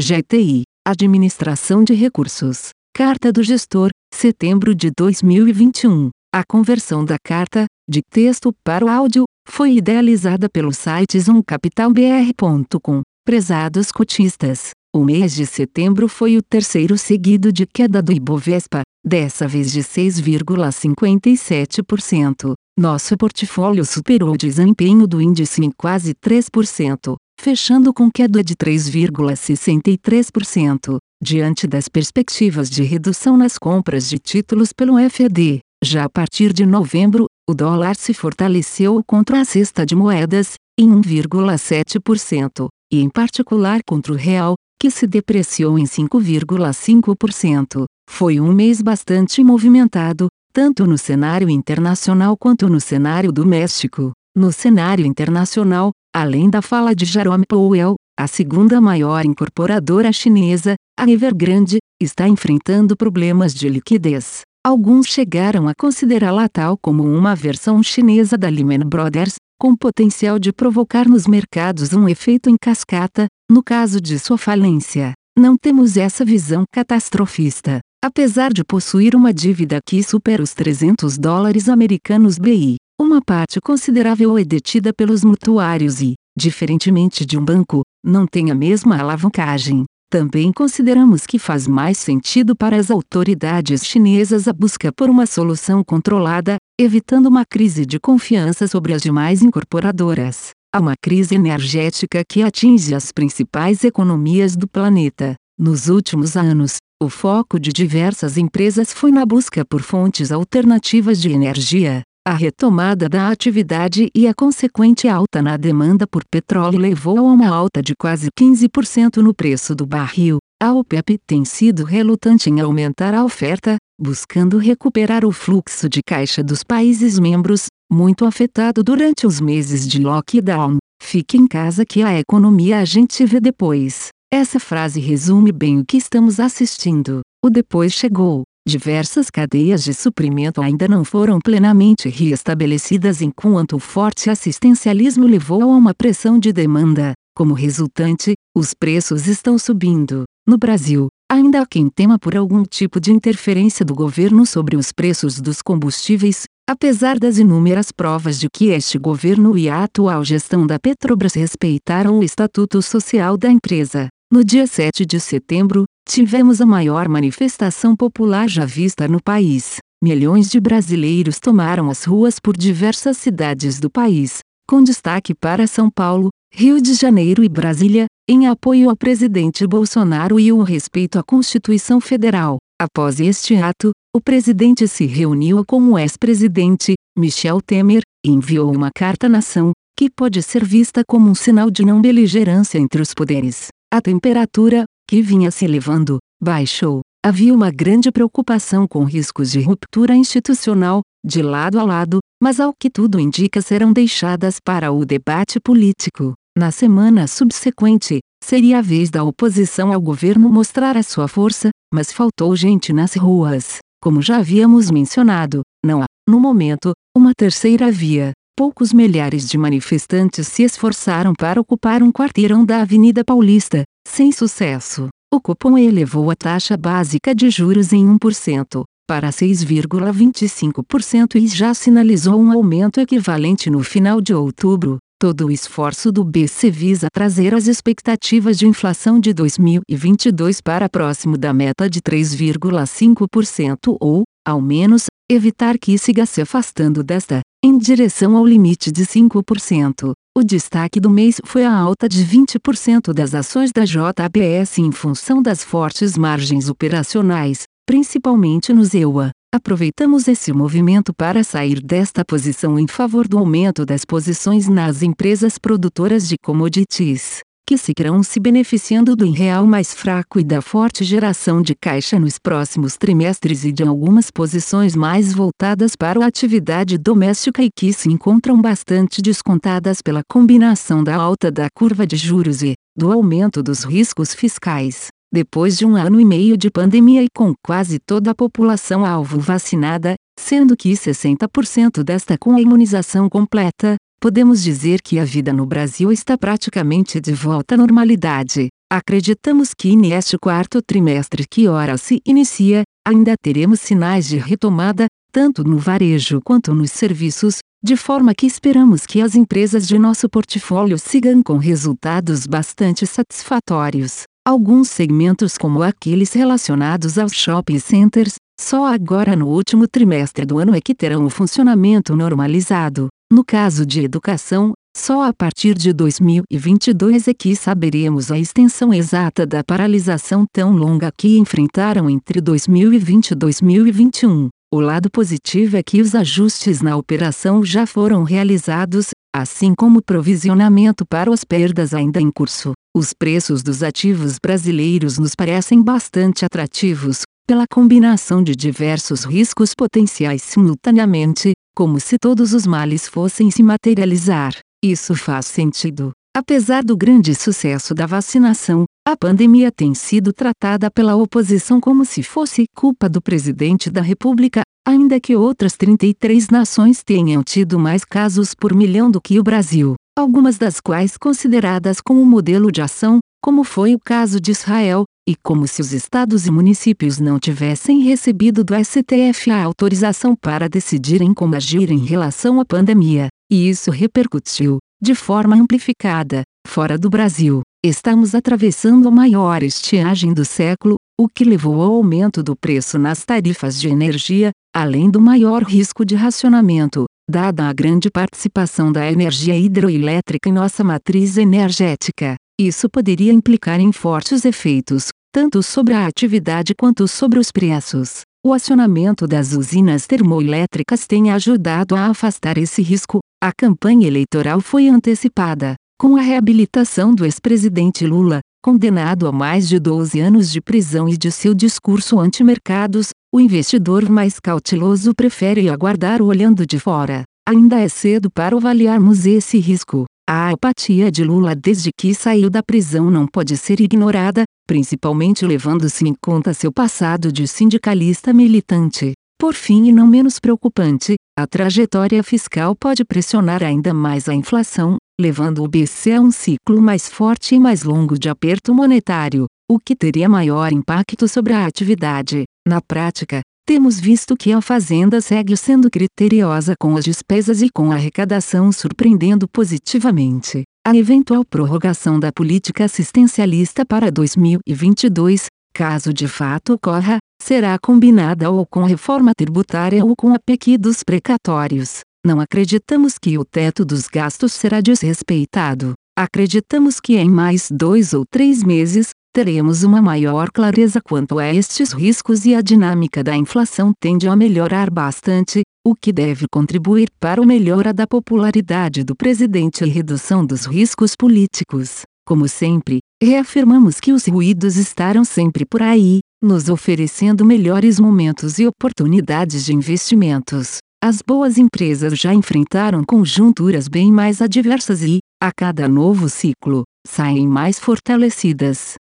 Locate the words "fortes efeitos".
403.90-405.08